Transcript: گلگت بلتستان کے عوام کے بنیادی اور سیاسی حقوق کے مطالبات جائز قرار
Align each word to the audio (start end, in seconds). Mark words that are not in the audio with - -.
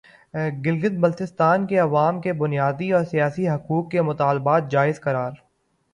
گلگت 0.65 0.91
بلتستان 0.91 1.67
کے 1.67 1.77
عوام 1.79 2.21
کے 2.21 2.33
بنیادی 2.33 2.91
اور 2.91 3.03
سیاسی 3.03 3.47
حقوق 3.49 3.91
کے 3.91 4.01
مطالبات 4.01 4.71
جائز 4.71 4.99
قرار 5.01 5.31